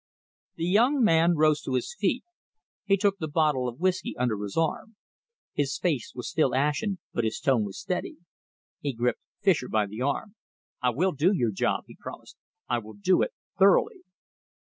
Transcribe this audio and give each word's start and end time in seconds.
The 0.55 0.65
young 0.65 1.03
man 1.03 1.35
rose 1.35 1.61
to 1.61 1.75
his 1.75 1.93
feet. 1.93 2.23
He 2.85 2.97
took 2.97 3.19
the 3.19 3.27
bottle 3.27 3.67
of 3.67 3.79
whisky 3.79 4.17
under 4.17 4.35
his 4.41 4.57
arm. 4.57 4.95
His 5.53 5.77
face 5.77 6.13
was 6.15 6.27
still 6.27 6.55
ashen, 6.55 6.97
but 7.13 7.23
his 7.23 7.39
tone 7.39 7.65
was 7.65 7.77
steady. 7.77 8.17
He 8.79 8.93
gripped 8.93 9.21
Fischer 9.43 9.69
by 9.69 9.85
the 9.85 10.01
arm. 10.01 10.33
"I 10.81 10.89
will 10.89 11.11
do 11.11 11.31
your 11.35 11.51
job," 11.51 11.83
he 11.85 11.95
promised. 11.95 12.35
"I 12.67 12.79
will 12.79 12.93
do 12.95 13.21
it 13.21 13.31
thoroughly." 13.59 14.01